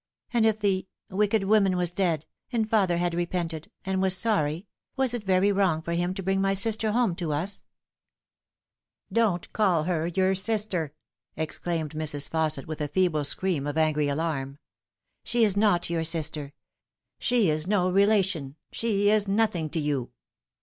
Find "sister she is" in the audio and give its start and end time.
16.03-17.67